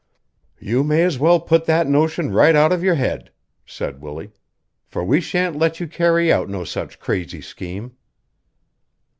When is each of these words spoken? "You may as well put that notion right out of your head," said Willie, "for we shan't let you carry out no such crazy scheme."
"You 0.59 0.83
may 0.83 1.03
as 1.03 1.19
well 1.19 1.39
put 1.39 1.65
that 1.65 1.85
notion 1.87 2.31
right 2.33 2.55
out 2.55 2.71
of 2.71 2.83
your 2.83 2.95
head," 2.95 3.29
said 3.67 4.01
Willie, 4.01 4.31
"for 4.87 5.03
we 5.03 5.21
shan't 5.21 5.55
let 5.59 5.79
you 5.79 5.85
carry 5.87 6.33
out 6.33 6.49
no 6.49 6.63
such 6.63 6.99
crazy 6.99 7.39
scheme." 7.39 7.95